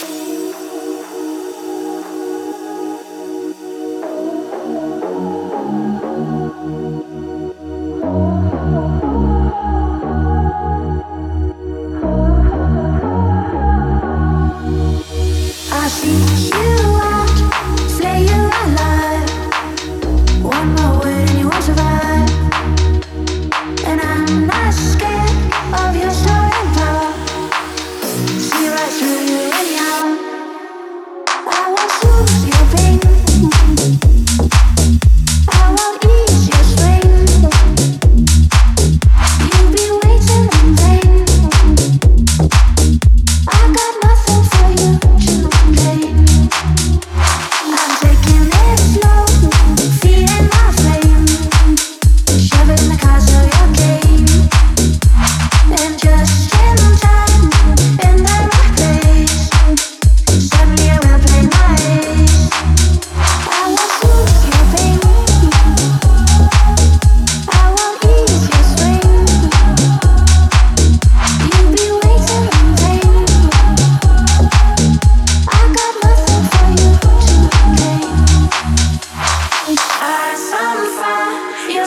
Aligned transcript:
Thank. 0.00 0.37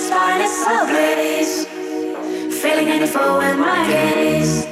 spineless 0.00 0.66
ablaze, 0.66 1.66
feeling 2.62 2.88
any 2.88 3.06
foe 3.06 3.40
in 3.40 3.60
my 3.60 3.86
gaze. 3.86 4.64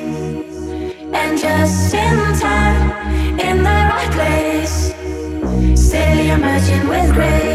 And 1.12 1.39
just 1.39 1.95
in 1.95 2.17
time, 2.39 3.39
in 3.39 3.59
the 3.59 3.79
right 3.93 4.12
place, 4.19 4.77
still 5.87 6.19
emerging 6.37 6.89
with 6.89 7.12
grace. 7.15 7.47